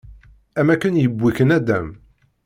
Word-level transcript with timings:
Am 0.59 0.67
akken 0.73 0.99
yewwi-k 1.01 1.37
naddam. 1.45 1.87